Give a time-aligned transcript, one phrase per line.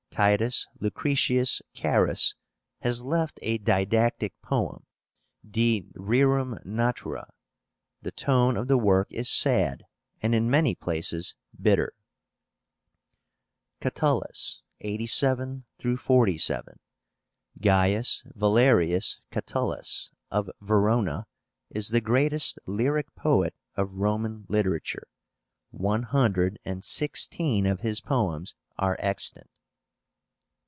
[0.13, 2.35] TITUS LUCRETIUS CARUS
[2.81, 4.85] has left a didactic poem,
[5.49, 7.27] De Rerum Natura.
[8.01, 9.85] The tone of the work is sad,
[10.21, 11.93] and in many places bitter.
[13.79, 16.79] CATULLUS (87 47).
[17.61, 21.23] GAIUS VALERIUS CATULLUS, of Veróna,
[21.69, 25.07] is the greatest lyric poet of Roman literature.
[25.71, 29.47] One hundred and sixteen of his poems are extant.